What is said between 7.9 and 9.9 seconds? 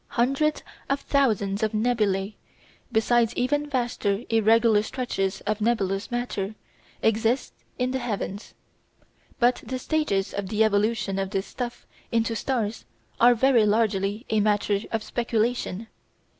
the heavens. But the